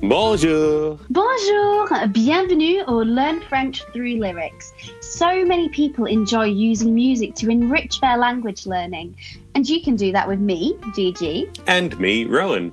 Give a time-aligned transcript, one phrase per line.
[0.00, 1.00] Bonjour!
[1.10, 1.88] Bonjour!
[2.12, 4.72] Bienvenue au Learn French Through Lyrics.
[5.00, 9.16] So many people enjoy using music to enrich their language learning,
[9.56, 11.50] and you can do that with me, Gigi.
[11.66, 12.72] And me, Rowan.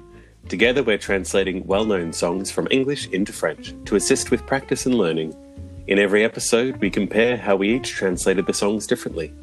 [0.50, 4.93] Together, we're translating well known songs from English into French to assist with practice and
[4.93, 5.33] learning.
[5.87, 9.33] In every episode, we compare how we each translated the songs differently.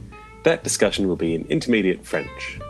[0.44, 2.60] That discussion will be in intermediate French.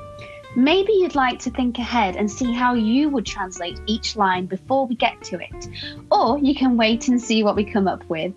[0.55, 4.87] Maybe you'd like to think ahead and see how you would translate each line before
[4.87, 5.69] we get to it.
[6.11, 8.35] Or you can wait and see what we come up with.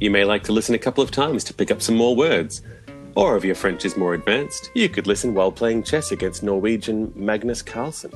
[0.00, 2.62] You may like to listen a couple of times to pick up some more words.
[3.14, 7.12] Or if your French is more advanced, you could listen while playing chess against Norwegian
[7.14, 8.12] Magnus Carlsen.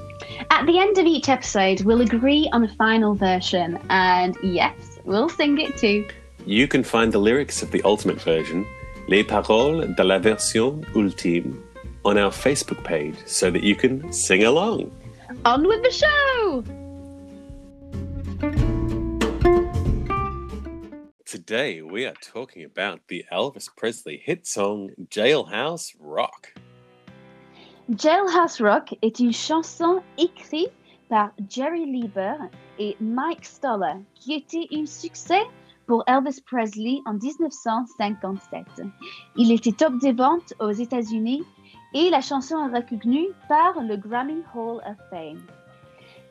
[0.51, 5.31] At the end of each episode, we'll agree on a final version, and yes, we'll
[5.31, 6.06] sing it too.
[6.45, 8.67] You can find the lyrics of the ultimate version,
[9.09, 11.62] Les paroles de la version ultime,
[12.05, 14.91] on our Facebook page so that you can sing along.
[15.45, 16.65] On with the show!
[21.25, 26.55] Today we are talking about the Elvis Presley hit song Jailhouse Rock.
[27.91, 30.73] Jailhouse Rock est une chanson écrite
[31.09, 32.35] par Jerry Lieber
[32.79, 35.42] et Mike Stoller qui était un succès
[35.87, 38.87] pour Elvis Presley en 1957.
[39.37, 41.42] Il était top des ventes aux États-Unis
[41.94, 45.42] et la chanson est reconnue par le Grammy Hall of Fame.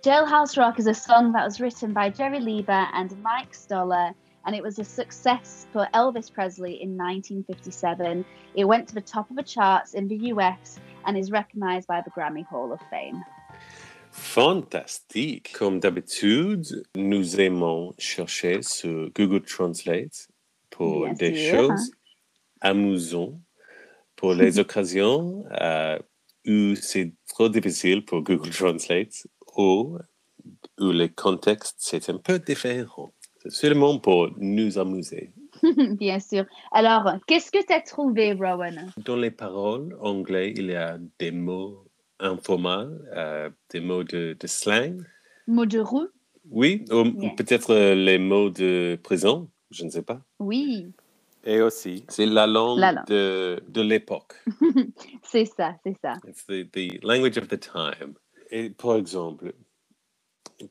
[0.04, 4.12] Jailhouse Rock is a song that was written by Jerry Lieber and Mike Stoller,
[4.46, 8.24] and it was a success for Elvis Presley in 1957.
[8.56, 12.02] It went to the top of the charts in the US and is recognized by
[12.02, 13.22] the Grammy Hall of Fame.
[14.12, 15.52] Fantastique.
[15.54, 20.28] Comme d'habitude, nous aimons chercher sur Google Translate
[20.72, 21.68] pour Bien des sûr.
[21.68, 21.92] choses
[22.62, 23.40] amusantes,
[24.20, 25.98] pour les occasions euh,
[26.46, 29.16] où c'est trop difficile pour Google Translate
[29.58, 29.98] ou
[30.80, 33.12] où le contexte c'est un peu différent.
[33.42, 35.32] C'est seulement pour nous amuser.
[35.98, 36.46] Bien sûr.
[36.72, 38.92] Alors, qu'est-ce que tu as trouvé, Rowan?
[39.06, 41.86] Dans les paroles anglais, il y a des mots
[42.20, 45.02] informals, euh, des mots de, de slang.
[45.48, 46.08] Mot de roue?
[46.52, 47.34] Oui, ou Yeah.
[47.38, 50.22] peut-être euh, les mots de prison, je ne sais pas.
[50.40, 50.92] Oui,
[51.50, 53.08] Et aussi, c'est la langue, La langue.
[53.08, 54.34] de, de l'époque.
[55.24, 56.14] c'est ça, c'est ça.
[56.28, 58.14] It's the, the language of the time.
[58.52, 59.54] Et par exemple,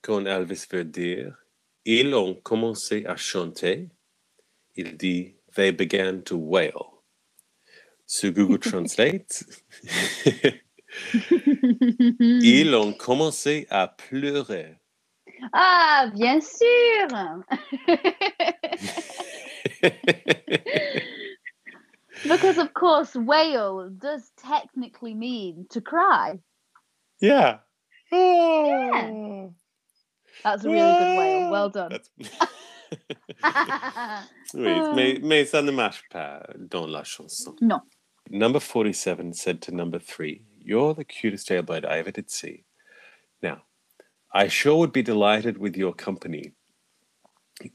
[0.02, 1.36] quand Elvis veut dire,
[1.84, 3.88] ils ont commencé à chanter,
[4.76, 6.72] il dit, they began to wail.
[8.06, 9.42] Sur Google Translate,
[12.20, 14.76] ils ont commencé à pleurer.
[15.52, 17.08] ah, bien sûr!
[22.24, 26.38] Because, of course, wail does technically mean to cry.
[27.20, 27.58] yeah.
[28.10, 29.52] Oh.
[30.42, 31.50] That's a really good wail.
[31.50, 31.98] Well done.
[34.54, 37.54] Oui, mais, mais ça ne marche pas dans la chanson.
[37.60, 37.80] Non.
[38.30, 42.64] Number 47 said to number 3, You're the cutest jailbird I ever did see.
[43.42, 43.62] Now,
[44.32, 46.52] I sure would be delighted with your company.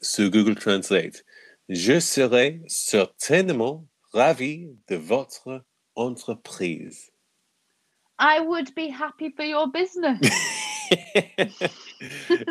[0.01, 1.21] So Google Translate,
[1.69, 5.63] je serais certainement ravi de votre
[5.95, 7.11] entreprise.
[8.19, 10.19] I would be happy for your business.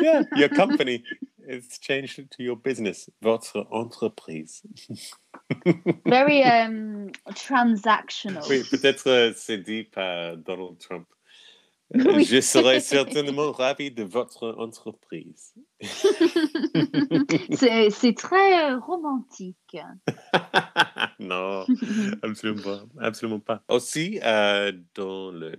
[0.01, 1.03] yeah, your company.
[1.45, 4.61] It's changed to your business, votre entreprise.
[6.05, 8.43] Very um, transactional.
[8.49, 11.07] Oui, peut-être euh, c'est dit par Donald Trump.
[11.95, 12.25] Euh, Oui.
[12.25, 15.53] Je serais certainement ravi de votre entreprise.
[17.91, 19.77] C'est très euh, romantique.
[21.19, 21.65] non,
[22.23, 23.63] absolument pas, absolument pas.
[23.67, 25.55] Aussi, euh, dans le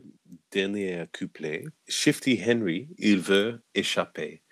[0.51, 4.43] dernier couplet, Shifty Henry, il veut échapper.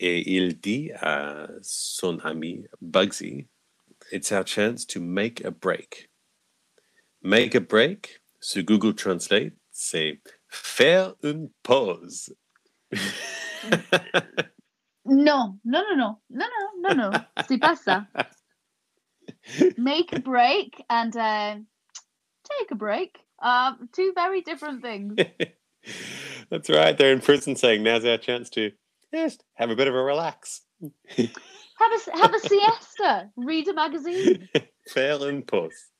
[0.00, 3.46] Et il dit à son ami Bugsy,
[4.12, 6.10] It's our chance to make a break.
[7.22, 12.34] Make a break, sur Google Translate, c'est faire une pause.
[15.04, 16.44] No, no, no, no, no,
[16.78, 18.06] no, non, c'est pas ça.
[19.76, 21.56] Make a break and uh,
[22.44, 23.18] take a break.
[23.42, 25.16] Um, two very different things.
[26.50, 26.96] That's right.
[26.96, 28.72] They're in prison saying now's our chance to
[29.12, 30.62] just have a bit of a relax.
[31.76, 33.30] Have a have a siesta.
[33.36, 34.48] Read a magazine.
[34.96, 35.90] Une pause.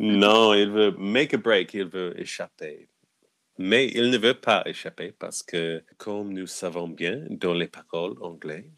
[0.00, 2.88] non, il veut make a break, il veut échapper.
[3.62, 8.14] Mais il ne veut pas échapper parce que, comme nous savons bien dans les paroles
[8.22, 8.70] anglais,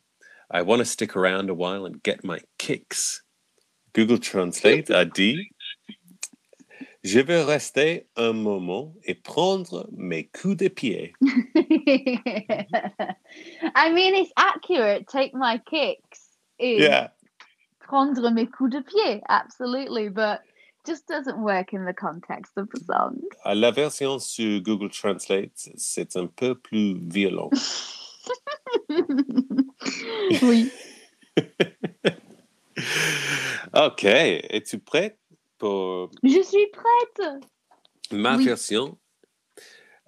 [0.52, 3.22] I want to stick around a while and get my kicks.
[3.94, 5.38] Google Translate a dit
[7.04, 11.12] Je veux rester un moment et prendre mes coups de pied.
[13.76, 15.06] I mean, it's accurate.
[15.06, 16.28] Take my kicks.
[16.58, 17.10] Is Yeah.
[17.78, 19.22] prendre mes coups de pied.
[19.28, 20.08] Absolutely.
[20.08, 20.40] But
[20.86, 23.20] just doesn't work in the context of the song.
[23.44, 27.50] À La version sur Google Translate, c'est un peu plus violent.
[30.42, 30.70] oui.
[33.74, 34.04] OK.
[34.04, 35.18] Es-tu prête
[35.58, 37.42] pour Je suis prête.
[38.12, 38.44] ma Oui.
[38.44, 38.98] version?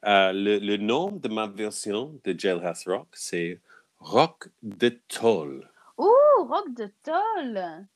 [0.06, 3.60] Euh, le, le nom de ma version de Jailhouse Rock, c'est
[4.00, 5.66] Rock de Toll.
[5.96, 7.86] Oh, rock de Toll.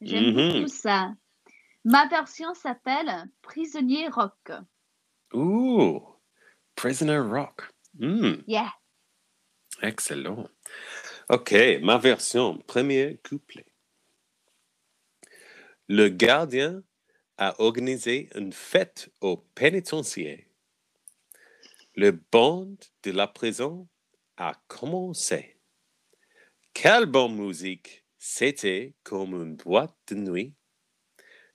[0.00, 0.52] J'aime Mhm.
[0.52, 1.12] beaucoup ça.
[1.86, 4.52] Ma version s'appelle Prisonnier Rock.
[5.34, 6.02] Ooh,
[6.76, 7.70] Prisoner Rock.
[7.98, 8.70] Hmm, Yeah.
[9.82, 10.48] excellent.
[11.30, 11.52] OK,
[11.82, 13.66] ma version, premier couplet.
[15.88, 16.82] Le gardien
[17.38, 20.48] a organisé une fête au pénitencier.
[21.96, 23.88] Le band de la prison
[24.38, 25.58] a commencé.
[26.74, 28.04] Quelle bonne musique!
[28.18, 30.54] C'était comme une boîte de nuit.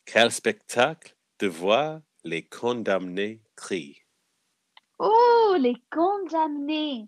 [0.06, 3.98] Quel spectacle de voir les condamnés crier.
[5.00, 7.08] Oh, les condamnés.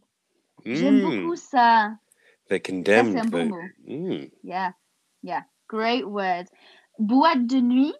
[0.65, 1.97] J'aime Mm, beaucoup ça.
[2.49, 3.13] The Ça, condemned.
[3.13, 3.61] c'est un bon the- mot.
[3.87, 4.73] Mm, Yeah.
[5.21, 5.43] Yeah.
[5.67, 6.45] Great word.
[6.99, 7.95] Boîte de nuit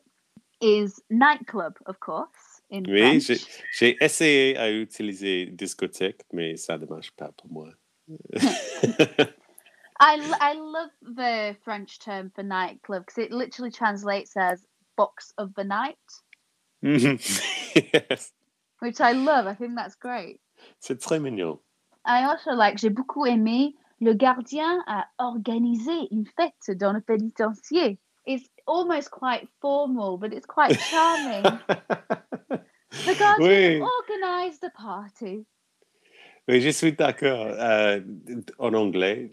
[0.62, 3.24] is nightclub, of course, in Oui, French.
[3.28, 3.38] j'ai
[3.74, 7.70] j'ai essayé à utiliser discothèque, mais ça ne marche pas pour moi.
[10.00, 14.66] I, I love the French term for nightclub because it literally translates as
[14.98, 15.98] box of the night,
[16.84, 17.18] Mhm.
[17.94, 18.32] Yes,
[18.80, 19.48] which I love.
[19.48, 20.40] I think that's great.
[20.80, 21.60] C'est très mignon.
[22.06, 27.98] I also like, j'ai beaucoup aimé, le gardien a organisé une fête dans le pénitencier.
[28.26, 31.44] It's almost quite formal, but it's quite charming.
[33.06, 33.82] the guardian Oui.
[33.82, 35.46] organized a party.
[36.48, 37.48] Oui, je suis d'accord.
[37.58, 38.02] Euh,
[38.60, 39.30] en anglais,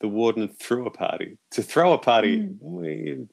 [0.00, 1.36] the warden threw a party.
[1.52, 2.58] To throw a party, Mm.
[2.62, 3.28] oui,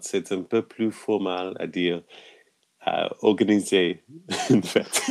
[0.00, 2.02] c'est un peu plus formal à dire
[2.86, 4.04] euh, organiser
[4.50, 5.10] une fête.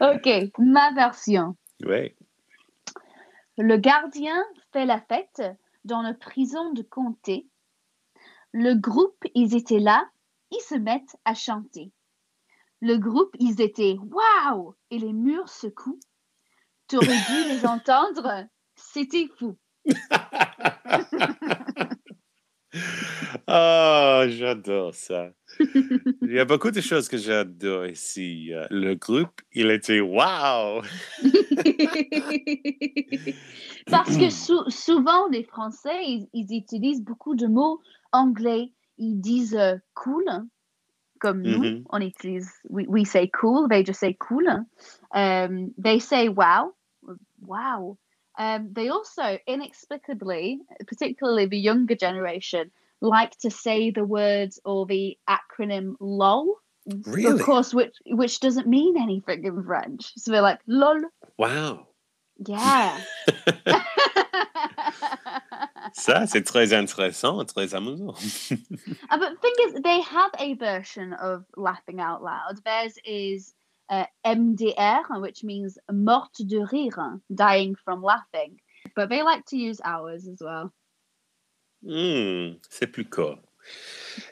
[0.00, 1.56] ok, ma version.
[1.84, 2.14] oui.
[3.58, 4.42] Le gardien
[4.72, 5.42] fait la fête
[5.84, 7.46] dans la prison de comté.
[8.52, 10.08] Le groupe, ils étaient là,
[10.50, 11.92] ils se mettent à chanter.
[12.80, 16.00] Le groupe, ils étaient waouh et les murs secouent.
[16.88, 19.58] T'aurais dû les entendre, c'était fou.
[23.46, 25.30] Ah, j'adore ça.
[26.22, 28.52] Il y a beaucoup de choses que j'adore ici.
[28.52, 30.82] Euh, Le groupe, il était wow!
[33.90, 37.80] Parce que sou- souvent, les Français, ils, ils utilisent beaucoup de mots
[38.12, 38.70] anglais.
[38.98, 40.24] Ils disent euh, cool,
[41.18, 41.84] comme nous, Mhm.
[41.90, 44.46] on utilise, we, we say cool, they just say cool.
[45.12, 46.72] Um, they say wow,
[47.44, 47.96] wow.
[48.40, 52.70] Um, they also, inexplicably, particularly the younger generation,
[53.02, 56.56] like to say the words or the acronym LOL.
[57.04, 57.38] Really?
[57.38, 60.12] Of course, which which doesn't mean anything in French.
[60.16, 61.02] So they're like LOL.
[61.36, 61.88] Wow!
[62.46, 62.98] Yeah.
[65.92, 68.14] Ça, c'est très intéressant, très amusant.
[69.10, 72.62] Uh, but the thing is, they have a version of laughing out loud.
[72.64, 73.52] Theirs is
[73.90, 78.60] uh, MDR, which means morte de rire, dying from laughing.
[78.94, 80.72] But they like to use ours as well.
[81.82, 83.38] Hmm, c'est plus court.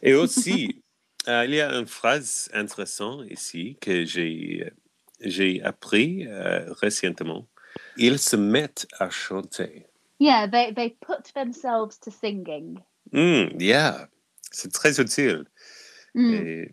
[0.02, 0.82] Et aussi,
[1.28, 4.70] euh, il y a une phrase intéressante ici que j'ai
[5.20, 7.48] j'ai appris euh, récemment.
[7.96, 9.86] Ils se mettent à chanter.
[10.20, 12.80] Yeah, they, they put themselves to singing.
[13.12, 14.08] Hmm, yeah,
[14.50, 15.44] c'est très utile.
[16.14, 16.34] Mm.
[16.34, 16.72] Et-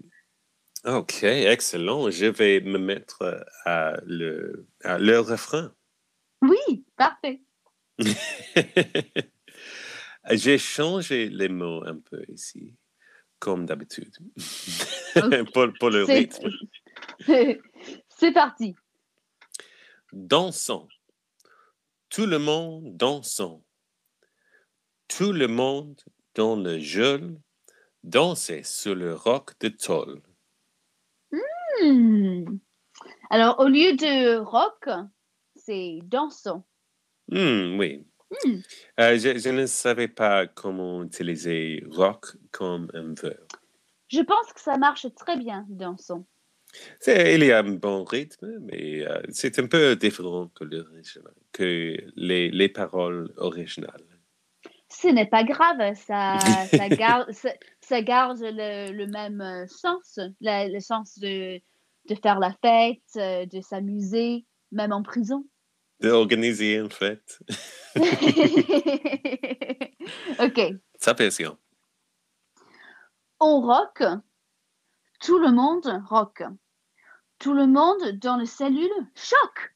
[0.86, 2.10] ok, excellent.
[2.12, 5.74] Je vais me mettre à le, à le refrain.
[6.42, 7.42] Oui, parfait.
[10.32, 12.74] J'ai changé les mots un peu ici,
[13.40, 14.16] comme d'habitude,
[15.54, 16.50] pour, pour le C'est- rythme.
[18.10, 18.76] C'est parti.
[20.14, 20.88] Dansons.
[22.10, 23.64] Tout le monde dansons.
[25.08, 26.00] Tout le monde
[26.34, 27.38] dans le geôle
[28.04, 30.22] dansait sur le roc de tôle.
[31.82, 32.58] Hmm.
[33.30, 34.88] Alors, au lieu de rock,
[35.56, 36.64] c'est dansons.
[37.30, 38.06] Hmm, oui.
[38.46, 38.58] Hmm.
[39.00, 43.48] Euh, je, je ne savais pas comment utiliser rock comme un verbe.
[44.10, 46.26] Je pense que ça marche très bien, dansons.
[47.00, 50.66] C'est- Il y a un bon rythme, mais euh, c'est un peu différent que,
[51.52, 54.04] que les, les paroles originales.
[55.02, 56.38] Ce n'est pas grave, ça,
[56.72, 57.50] ça garde, ça,
[57.82, 61.60] ça garde le, le même euh, sens, la- le sens de
[62.08, 65.44] de faire la fête, euh, de s'amuser, même en prison.
[66.02, 67.40] D'organiser une fête.
[70.40, 70.62] ok.
[71.00, 71.58] Sa version.
[73.40, 74.04] On rock.
[75.20, 76.44] Tout le monde rock.
[77.40, 79.74] Tout le monde dans le cellule choc.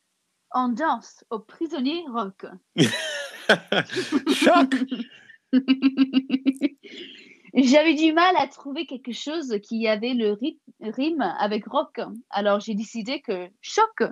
[0.53, 2.45] On danse au prisonnier rock.
[4.33, 4.75] Choc!
[7.55, 10.37] J'avais du mal à trouver quelque chose qui avait le
[10.81, 11.99] rime avec rock.
[12.29, 14.03] Alors j'ai décidé que choc,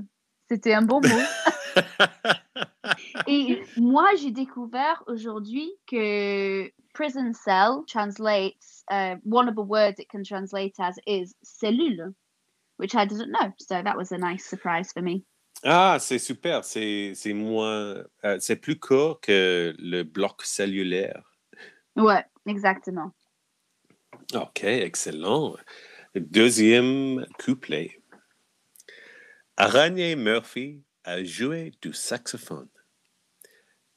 [0.50, 1.84] c'était un bon mot.
[3.28, 10.10] Et moi, j'ai découvert aujourd'hui que prison cell translates, uh, one of the words it
[10.10, 12.14] can translate as is cellule,
[12.78, 13.54] which I didn't know.
[13.60, 15.24] So that was a nice surprise for me.
[15.64, 16.64] Ah, c'est super.
[16.64, 18.04] C'est c'est moins.
[18.24, 21.24] euh, c'est plus court que le bloc cellulaire.
[21.96, 23.12] Ouais, exactement.
[24.34, 25.56] OK, excellent.
[26.16, 28.02] Deuxième couplet.
[29.56, 32.70] Araignée Murphy a joué du saxophone.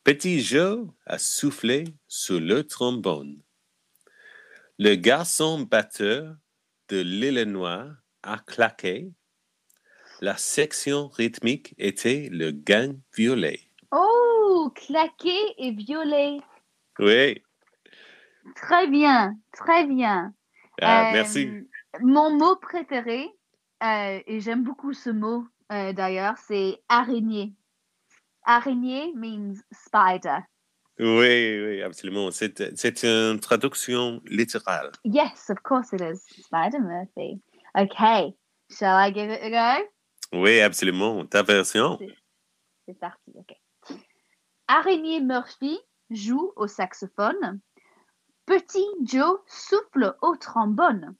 [0.04, 3.42] Petit Joe a soufflé sur le trombone.
[4.78, 6.36] Le garçon batteur
[6.88, 7.90] de l'Illinois
[8.22, 9.12] a claqué.
[10.20, 13.60] La section rythmique était le gang violet.
[13.90, 16.38] Oh, claqué et violet.
[16.98, 17.42] Oui,
[18.56, 20.32] Très bien, très bien.
[20.82, 21.50] ah, Euh, merci.
[22.00, 23.28] Mon mot préféré,
[23.82, 27.54] euh, et j'aime beaucoup ce mot euh, d'ailleurs, c'est araignée.
[28.44, 30.38] Araignée means spider.
[30.98, 32.30] Oui, oui, absolument.
[32.30, 34.90] C'est c'est une traduction littérale.
[35.04, 36.20] Yes, of course it is.
[36.44, 37.40] Spider Murphy.
[37.78, 38.34] Okay,
[38.70, 39.86] shall I give it a go?
[40.32, 41.26] Oui, absolument.
[41.26, 41.98] Ta version?
[42.86, 43.96] C'est parti, ok.
[44.68, 45.78] Araignée Murphy
[46.10, 47.60] joue au saxophone.
[48.46, 51.16] Petit Joe souffle au trombone.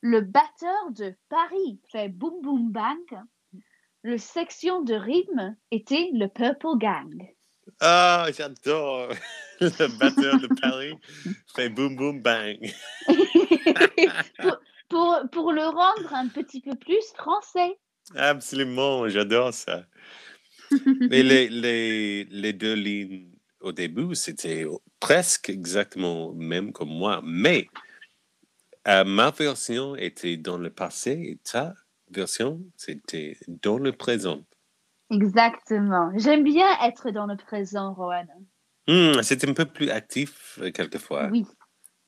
[0.00, 3.22] Le batteur de Paris fait boum boum bang.
[4.02, 7.28] Le section de rythme était le Purple Gang.
[7.80, 9.12] Ah, j'adore.
[9.60, 10.94] Le batteur de Paris
[11.54, 12.58] fait boum boum bang.
[14.38, 17.78] pour, pour, pour le rendre un petit peu plus français.
[18.14, 19.84] Absolument, j'adore ça.
[21.10, 23.30] Mais les, les, les deux lignes
[23.60, 24.66] au début, c'était
[25.00, 27.20] presque exactement même comme moi.
[27.24, 27.68] Mais
[28.88, 31.74] euh, ma version était dans le passé et ta
[32.10, 34.42] version, c'était dans le présent.
[35.10, 36.10] Exactement.
[36.16, 38.26] J'aime bien être dans le présent, Rowan.
[38.88, 41.28] Hmm, c'est un peu plus actif euh, quelquefois.
[41.30, 41.46] Oui,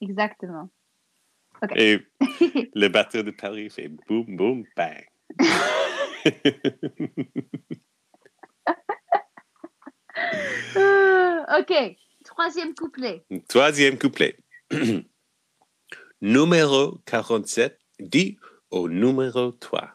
[0.01, 0.69] exactement.
[1.77, 2.01] Et
[2.75, 5.07] le batteur de Paris fait boum, boum, bang.
[11.57, 11.73] Ok,
[12.25, 13.25] troisième couplet.
[13.49, 14.37] Troisième couplet.
[16.21, 18.39] numéro 47 dit
[18.71, 19.93] au numéro 3.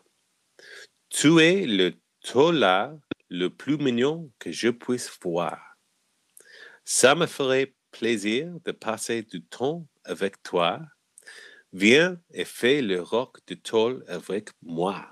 [1.09, 2.95] Tu es le tola
[3.29, 5.59] le plus mignon que je puisse voir.
[6.85, 10.79] Ça me ferait plaisir de passer du temps avec toi.
[11.73, 15.11] Viens et fais le rock de tôle avec moi.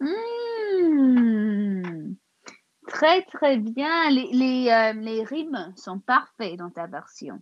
[0.00, 1.80] Hmm.
[2.88, 4.10] Très, très bien.
[4.10, 7.40] Les, les, euh, les rimes sont parfaits dans ta version.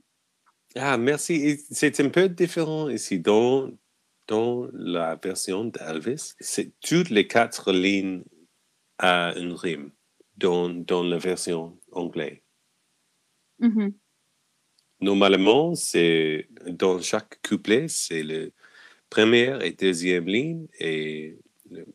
[0.76, 1.58] Ah, merci.
[1.70, 3.18] C'est un peu différent ici.
[3.18, 3.70] Dans,
[4.26, 8.24] dans la version d'Elvis, c'est toutes les quatre lignes
[8.98, 9.90] à une rime
[10.36, 12.38] dans, dans la version anglaise.
[13.58, 13.94] Mhm.
[15.00, 18.52] Normalement, c'est dans chaque couplet, c'est le
[19.08, 21.38] première et deuxième ligne et
[21.70, 21.86] le,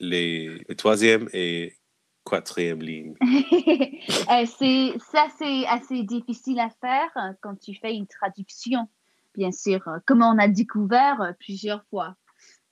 [0.00, 1.76] les, le troisième et
[2.24, 3.14] quatrième ligne.
[4.30, 8.88] Euh, c'est, ça, c'est assez difficile à faire euh, quand tu fais une traduction,
[9.34, 12.14] bien sûr, euh, comme on a découvert plusieurs fois.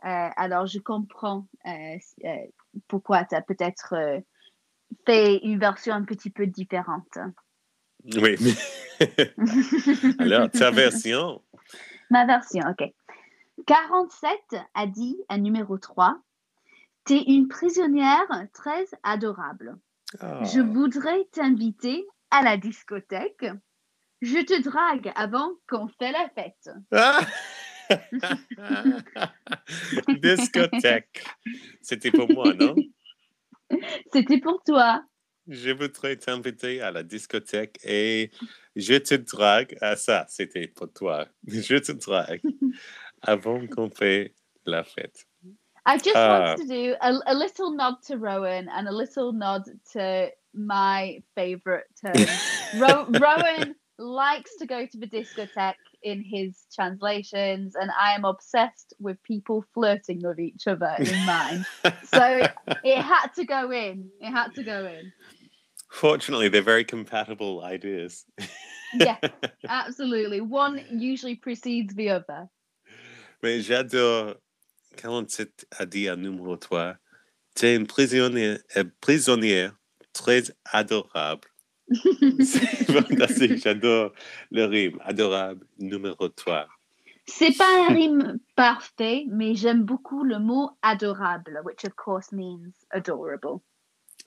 [0.04, 1.96] Euh, alors, je comprends euh,
[2.86, 4.20] pourquoi tu as peut-être euh,
[5.06, 7.18] fait une version un petit peu différente.
[8.04, 8.36] Oui.
[10.18, 11.42] Alors, ta version?
[12.10, 12.92] Ma version, ok.
[13.66, 14.32] 47
[14.74, 16.20] a dit à numéro 3
[17.08, 19.78] T'es une prisonnière très adorable.
[20.20, 20.44] Ah.
[20.44, 23.46] Je voudrais t'inviter à la discothèque.
[24.20, 26.68] Je te drague avant qu'on fait la fête.
[26.92, 27.20] Ah!
[30.20, 31.24] Discothèque.
[31.80, 32.74] C'était pour moi, non?
[34.12, 35.02] C'était pour toi.
[35.46, 38.30] Je voudrais t'inviter à la discothèque et
[38.76, 40.26] je te drague à ça.
[40.28, 41.26] C'était pour toi.
[41.46, 42.42] Je te drague
[43.22, 44.34] avant qu'on fait
[44.66, 45.26] la fête.
[45.88, 46.28] I just Ah.
[46.28, 51.22] want to do a, a little nod to Rowan and a little nod to my
[51.34, 52.26] favorite term.
[52.82, 58.92] Ro- Rowan likes to go to the discotheque in his translations, and I am obsessed
[59.00, 61.64] with people flirting with each other in mine.
[62.04, 62.46] so
[62.84, 64.08] it had to go in.
[64.20, 65.12] It had to go in.
[65.90, 68.26] Fortunately, they're very compatible ideas.
[68.94, 69.16] yeah,
[69.68, 70.40] absolutely.
[70.42, 72.48] One usually precedes the other.
[73.42, 74.36] Mais j'adore
[75.00, 75.46] quand tu
[75.78, 76.96] as dit à numéro 3,
[77.54, 78.58] tu es une prisonnière,
[79.00, 79.76] prisonnière
[80.12, 81.48] très adorable.
[82.40, 84.12] C'est fantastique, j'adore
[84.50, 84.98] le rime.
[85.04, 86.68] Adorable, numéro 3.
[87.26, 92.72] C'est pas un rime parfait, mais j'aime beaucoup le mot adorable, which of course means
[92.90, 93.60] adorable.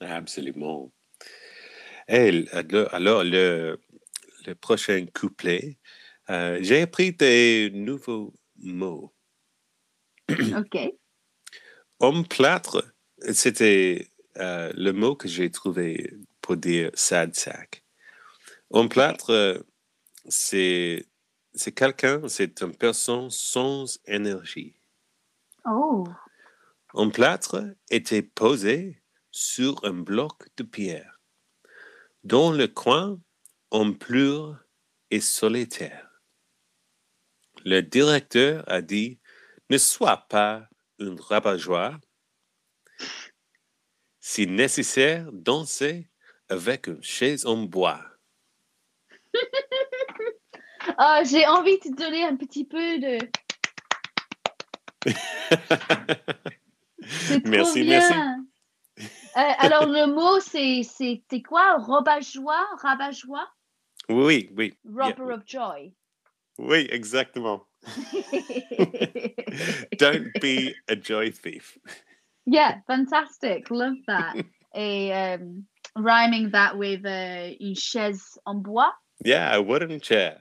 [0.00, 0.92] Absolument.
[2.08, 2.46] Et
[2.92, 3.78] alors, le,
[4.46, 5.78] le prochain couplet,
[6.30, 9.11] euh, j'ai appris des nouveaux mots.
[10.56, 10.78] OK.
[12.00, 12.84] Homme plâtre,
[13.32, 17.84] c'était euh, le mot que j'ai trouvé pour dire sad sack.
[18.70, 19.64] Homme plâtre,
[20.28, 21.06] c'est
[21.54, 24.74] c'est quelqu'un, c'est une personne sans énergie.
[25.66, 26.06] Oh.
[26.94, 31.20] Homme plâtre était posé sur un bloc de pierre.
[32.24, 33.18] Dans le coin,
[33.70, 34.58] homme plure
[35.10, 36.08] et solitaire.
[37.64, 39.18] Le directeur a dit
[39.70, 40.68] Ne sois pas
[41.00, 41.98] un rabat-joie.
[44.20, 46.08] Si nécessaire, dansez
[46.48, 48.00] avec une chaise en bois.
[50.98, 53.18] oh, J'ai envie de te donner un petit peu de.
[57.44, 58.08] Merci, bien.
[58.08, 58.14] merci.
[59.36, 61.76] Euh, alors, le mot, c'est c'est quoi?
[61.78, 62.66] Rabat-joie?
[62.82, 63.48] Rabat-joie?
[64.08, 64.74] Oui, oui.
[64.84, 65.34] Robber yeah.
[65.34, 65.92] of joy.
[66.58, 67.66] Oui, exactement.
[69.98, 71.78] Don't be a joy thief.
[72.46, 73.70] yeah, fantastic.
[73.70, 74.34] Love that.
[74.74, 78.92] Et um, rhyming that with uh, une chaise en bois.
[79.24, 80.38] Yeah, a wooden chair.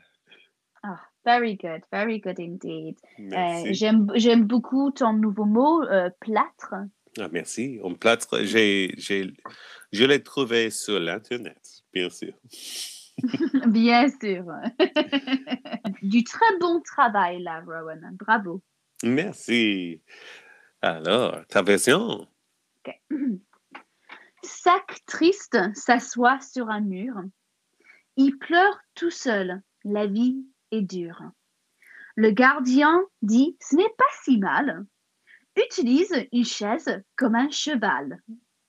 [0.85, 0.95] Oh,
[1.25, 2.95] very good, very good indeed.
[3.19, 3.73] Euh, Merci.
[3.73, 6.73] J'aime j'aime beaucoup ton nouveau mot, euh, plâtre.
[7.19, 7.79] Ah, merci.
[7.83, 9.33] On plâtre, j'ai, j'ai,
[9.91, 12.33] je l'ai trouvé sur l'Internet, bien sûr.
[13.67, 14.45] Bien sûr.
[16.01, 18.15] du très bon travail là, Rowan.
[18.19, 18.61] Bravo.
[19.03, 20.01] Merci.
[20.81, 22.27] Alors, ta version?
[24.43, 27.13] Sac triste s'assoit sur un mur.
[28.17, 29.61] Il pleure tout seul.
[29.83, 31.21] La vie est dure.
[32.15, 34.85] Le gardien dit Ce n'est pas si mal.
[35.55, 38.21] Utilise une chaise comme un cheval.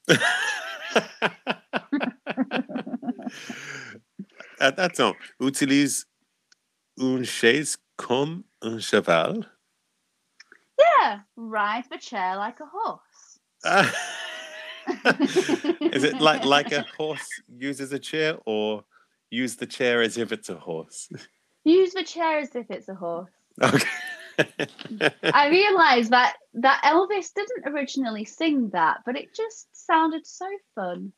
[4.63, 6.07] Attends, utilise
[6.97, 9.45] une chaise comme un cheval?
[10.79, 13.41] Yeah, ride the chair like a horse.
[15.93, 18.85] Is it like, like a horse uses a chair or
[19.31, 21.09] use the chair as if it's a horse?
[21.65, 23.31] Use the chair as if it's a horse.
[23.61, 23.89] Okay.
[25.23, 31.13] I realised that that Elvis didn't originally sing that, but it just sounded so fun.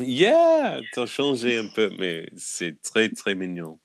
[0.00, 3.78] Yeah, t'as changé un peu, mais c'est très, très mignon.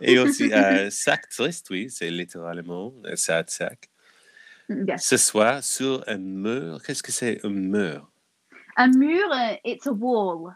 [0.00, 3.88] Et aussi, euh, sac triste, oui, c'est littéralement un sad sac.
[4.68, 5.04] Yes.
[5.04, 8.10] Ce soir, sur un mur, qu'est-ce que c'est un mur?
[8.76, 10.54] Un mur, uh, it's a wall.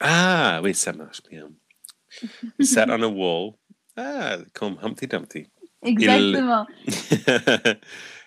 [0.00, 1.50] Ah, oui, ça marche bien.
[2.60, 3.54] Sat on a wall.
[3.96, 5.46] Ah, comme Humpty Dumpty.
[5.82, 6.66] Exactement.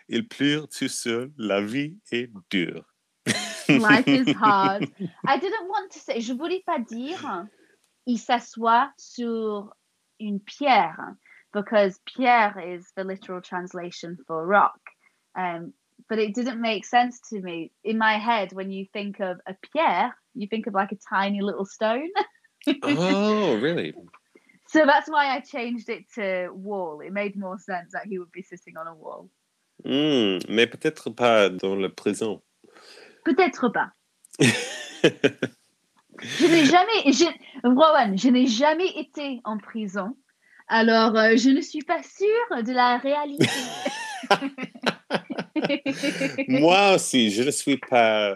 [0.09, 2.85] Il pleure tout seul, la vie est dure.
[3.69, 4.91] Life is hard.
[5.25, 7.47] I didn't want to say, je voulais pas dire,
[8.05, 9.73] il s'assoit sur
[10.19, 11.15] une pierre,
[11.53, 14.79] because pierre is the literal translation for rock.
[15.37, 15.73] Um,
[16.09, 17.71] but it didn't make sense to me.
[17.83, 21.41] In my head, when you think of a pierre, you think of like a tiny
[21.41, 22.09] little stone.
[22.83, 23.93] Oh, really?
[24.67, 27.01] So that's why I changed it to wall.
[27.01, 29.29] It made more sense that he would be sitting on a wall.
[29.83, 32.41] Hmm, mais peut-être pas dans le présent.
[33.25, 33.91] Peut-être pas.
[34.39, 34.45] Je
[36.45, 37.25] n'ai jamais, je,
[37.63, 40.15] Rowan, je n'ai jamais été en prison.
[40.67, 43.45] Alors, euh, je ne suis pas sûre de la réalité.
[46.47, 48.35] Moi aussi, je ne suis pas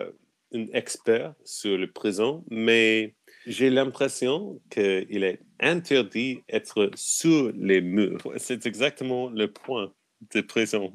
[0.53, 8.21] un expert sur le présent, mais j'ai l'impression qu'il est interdit d'être sur les murs.
[8.37, 9.91] C'est exactement le point
[10.33, 10.91] de prison.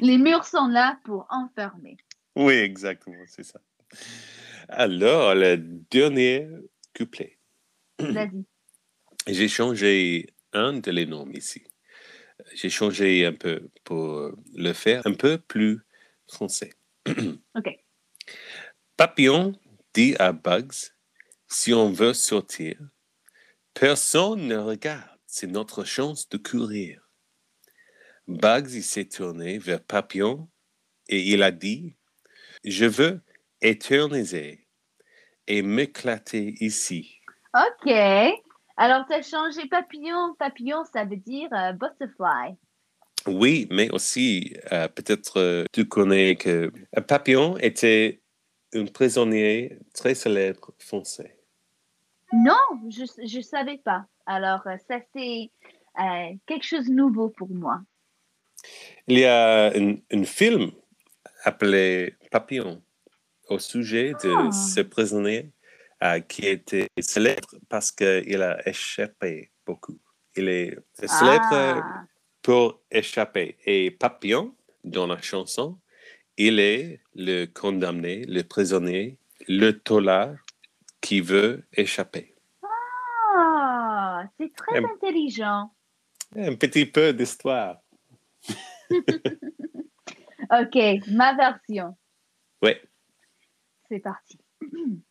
[0.00, 1.96] Les murs sont là pour enfermer.
[2.36, 3.60] Oui, exactement, c'est ça.
[4.68, 6.48] Alors, le dernier
[6.96, 7.38] couplet.
[9.26, 11.64] J'ai changé un de les noms ici.
[12.54, 15.80] J'ai changé un peu pour le faire un peu plus
[16.26, 16.72] français.
[17.08, 17.78] OK.
[18.96, 19.52] Papillon
[19.92, 20.92] dit à Bugs,
[21.48, 22.78] si on veut sortir,
[23.74, 25.18] personne ne regarde.
[25.26, 27.08] c'est notre chance de courir.
[28.26, 30.48] Bugs s'est tourné vers Papillon
[31.08, 31.96] et il a dit
[32.64, 33.20] Je veux
[33.60, 34.66] éterniser
[35.46, 37.20] et m'éclater ici.
[37.54, 37.92] Ok.
[38.76, 40.34] Alors, tu as changé papillon.
[40.38, 42.56] Papillon, ça veut dire euh, butterfly.
[43.26, 46.70] Oui, mais aussi, euh, peut-être euh, tu connais que
[47.06, 48.20] Papillon était
[48.74, 51.38] un prisonnier très célèbre français.
[52.32, 52.58] Non,
[52.90, 53.02] je
[53.36, 54.04] ne savais pas.
[54.26, 55.50] Alors, ça, c'est
[56.46, 57.80] quelque chose de nouveau pour moi.
[59.06, 60.72] Il y a un, film
[61.44, 62.82] appelé Papillon
[63.48, 64.50] au sujet de Ah.
[64.50, 65.52] ce prisonnier
[66.02, 70.00] euh, qui était célèbre parce qu'il a échappé beaucoup.
[70.34, 72.04] Il est célèbre Ah,
[72.42, 73.56] pour échapper.
[73.64, 75.78] Et Papillon, dans la chanson,
[76.36, 79.16] il est le condamné, le prisonnier,
[79.46, 80.34] le tolard
[81.00, 82.34] qui veut échapper.
[82.64, 85.70] Ah, c'est très intelligent.
[86.34, 87.76] Un petit peu d'histoire.
[90.50, 90.76] Ok,
[91.08, 91.96] ma version.
[93.88, 94.38] C'est parti.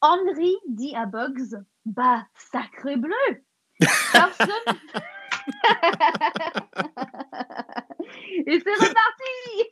[0.00, 3.44] Henry dit à Bugs, bah, sacré bleu.
[4.12, 4.46] Personne.
[8.46, 9.70] Et c'est reparti.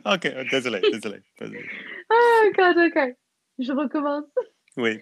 [0.04, 1.22] ok, désolé, désolé.
[1.38, 1.68] désolé.
[2.10, 3.16] Oh, God, ok.
[3.58, 4.26] Je recommence.
[4.76, 5.00] Oui.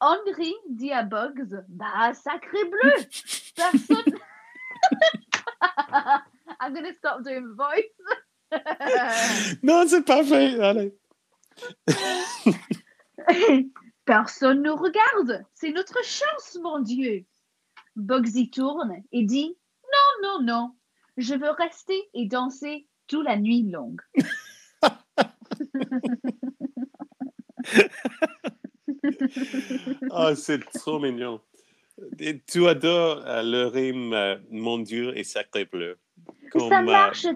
[0.00, 2.92] Henry dit à Bugs, bah, sacré bleu.
[3.56, 4.18] Personne.
[6.60, 7.84] I'm gonna stop doing voice.
[9.62, 10.58] Non, c'est parfait.
[10.60, 10.94] Allez.
[14.04, 15.44] Personne nous regarde.
[15.54, 17.26] C'est notre chance, mon Dieu.
[17.96, 20.74] Bugsy tourne et dit Non, non, non.
[21.18, 24.00] Je veux rester et danser toute la nuit longue.
[30.10, 31.40] Oh, c'est trop mignon.
[32.18, 35.98] Et tu adores euh, le rime euh, Mon Dieu et sacré bleu.
[36.52, 37.26] Ça, euh, marche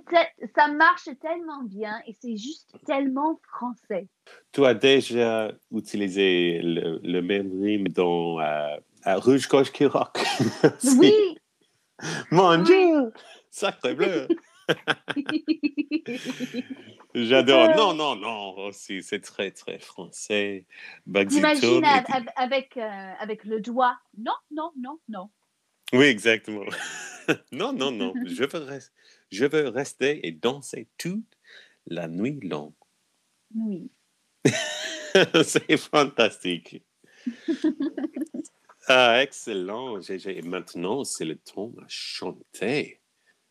[0.56, 4.08] ça marche tellement bien et c'est juste tellement français.
[4.52, 10.18] tu as déjà utilisé le, le même rime dans euh, Rouge Gauche qui rock.
[10.98, 11.12] Oui.
[12.30, 12.64] Mon Oui.
[12.64, 13.12] Dieu,
[13.50, 14.28] sacré bleu.
[17.14, 17.76] J'adore.
[17.76, 18.56] Non, non, non.
[18.66, 20.66] Aussi, c'est très, très français.
[22.36, 23.96] Avec, euh, avec le doigt?
[24.16, 25.28] Non, non, non, non.
[25.92, 26.64] Oui, exactement.
[27.52, 28.14] non, non, non.
[28.24, 28.90] Je veux, res-
[29.30, 31.24] je veux rester et danser toute
[31.86, 32.72] la nuit longue.
[33.54, 33.90] Oui.
[35.44, 36.82] c'est fantastique.
[38.88, 40.00] ah, excellent.
[40.00, 43.00] Et maintenant, c'est le temps de chanter.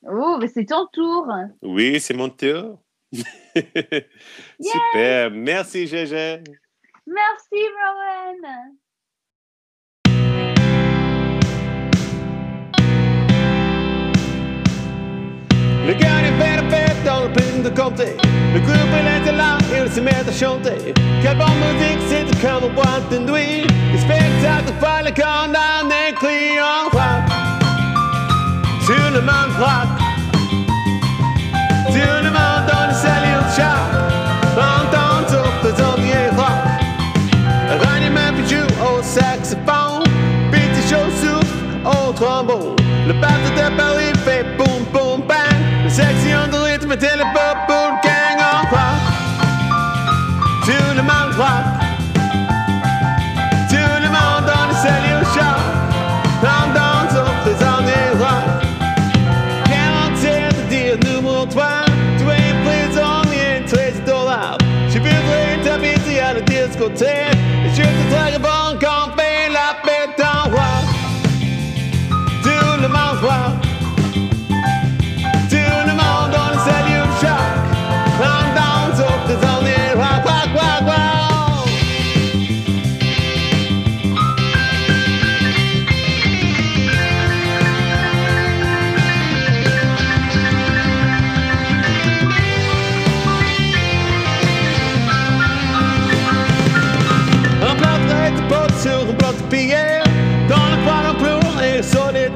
[0.03, 1.27] Oh, mais c'est ton tour.
[1.61, 2.81] Oui, c'est mon tour.
[4.59, 5.31] Super.
[5.31, 6.43] Merci, GG.
[7.05, 8.75] Merci, Rowan.
[17.77, 20.93] Il était là, il se met à chanter.
[21.21, 23.67] Quelle bonne musique, c'était comme une boîte de nuit.
[23.91, 25.51] Le spectacle fallait qu'on.
[28.85, 29.21] Tout le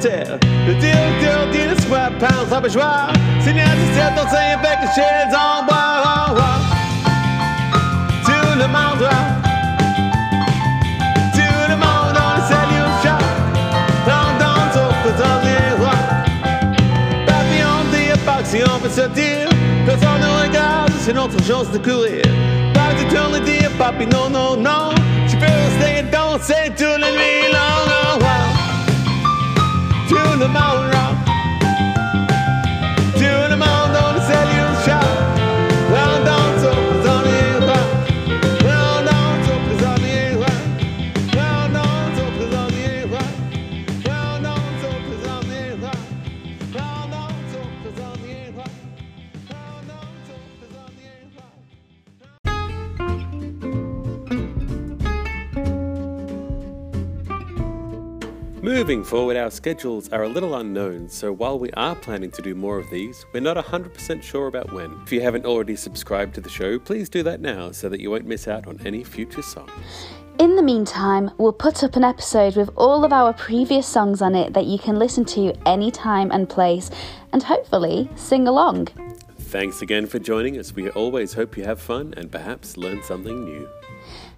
[0.06, 0.38] solitaire
[0.68, 3.08] Le directeur dit le soir pense à joie.
[3.40, 6.60] C'est nécessaire danser avec les chaises en bois en bois.
[8.26, 9.12] Tout le monde rock
[11.34, 13.20] Tout le monde dans salut chat.
[14.08, 14.36] Dans
[14.82, 14.90] au
[17.26, 18.42] Papillon dit pas
[18.82, 19.50] peut se dire
[19.86, 22.24] Personne ne regarde, c'est notre chance de courir.
[22.74, 24.94] Pas du temps de dire papi non non non.
[25.30, 28.55] Tu peux rester danser toute la nuit long, oh, wow.
[30.36, 31.05] Tout le
[58.66, 62.56] Moving forward, our schedules are a little unknown, so while we are planning to do
[62.56, 65.00] more of these, we're not 100% sure about when.
[65.04, 68.10] If you haven't already subscribed to the show, please do that now so that you
[68.10, 69.70] won't miss out on any future songs.
[70.40, 74.34] In the meantime, we'll put up an episode with all of our previous songs on
[74.34, 76.90] it that you can listen to anytime and place,
[77.34, 78.88] and hopefully sing along.
[79.38, 80.74] Thanks again for joining us.
[80.74, 83.70] We always hope you have fun and perhaps learn something new.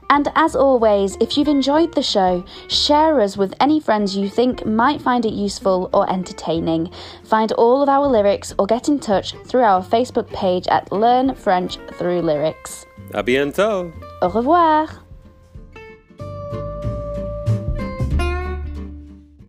[0.09, 4.65] And as always, if you've enjoyed the show, share us with any friends you think
[4.65, 6.91] might find it useful or entertaining.
[7.23, 11.35] Find all of our lyrics or get in touch through our Facebook page at Learn
[11.35, 12.85] French Through Lyrics.
[13.13, 13.91] À bientôt!
[14.21, 15.06] Au revoir!